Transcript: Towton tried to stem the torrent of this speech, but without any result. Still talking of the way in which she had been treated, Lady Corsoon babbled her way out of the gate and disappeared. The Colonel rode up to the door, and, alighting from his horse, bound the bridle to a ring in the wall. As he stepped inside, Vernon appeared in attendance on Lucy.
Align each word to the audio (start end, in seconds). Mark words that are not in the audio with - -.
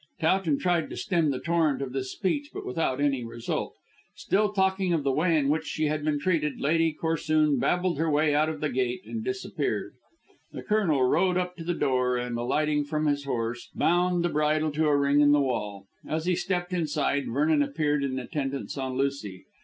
Towton 0.19 0.57
tried 0.57 0.89
to 0.89 0.97
stem 0.97 1.29
the 1.29 1.37
torrent 1.39 1.79
of 1.79 1.93
this 1.93 2.11
speech, 2.11 2.49
but 2.51 2.65
without 2.65 2.99
any 2.99 3.23
result. 3.23 3.75
Still 4.15 4.51
talking 4.51 4.93
of 4.93 5.03
the 5.03 5.11
way 5.11 5.37
in 5.37 5.47
which 5.47 5.67
she 5.67 5.85
had 5.85 6.03
been 6.03 6.17
treated, 6.19 6.59
Lady 6.59 6.91
Corsoon 6.91 7.59
babbled 7.59 7.99
her 7.99 8.09
way 8.09 8.33
out 8.33 8.49
of 8.49 8.61
the 8.61 8.69
gate 8.71 9.03
and 9.05 9.23
disappeared. 9.23 9.93
The 10.53 10.63
Colonel 10.63 11.03
rode 11.03 11.37
up 11.37 11.55
to 11.57 11.63
the 11.63 11.75
door, 11.75 12.17
and, 12.17 12.35
alighting 12.35 12.83
from 12.83 13.05
his 13.05 13.25
horse, 13.25 13.69
bound 13.75 14.25
the 14.25 14.29
bridle 14.29 14.71
to 14.71 14.87
a 14.87 14.97
ring 14.97 15.21
in 15.21 15.33
the 15.33 15.39
wall. 15.39 15.85
As 16.07 16.25
he 16.25 16.33
stepped 16.35 16.73
inside, 16.73 17.27
Vernon 17.29 17.61
appeared 17.61 18.03
in 18.03 18.17
attendance 18.17 18.79
on 18.79 18.95
Lucy. 18.97 19.45